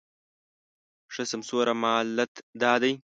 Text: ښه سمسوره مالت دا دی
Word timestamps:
ښه 1.13 1.23
سمسوره 1.31 1.73
مالت 1.83 2.33
دا 2.61 2.73
دی 2.81 2.93